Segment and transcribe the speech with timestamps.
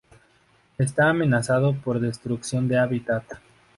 [0.79, 3.23] Está amenazado por destrucción de hábitat.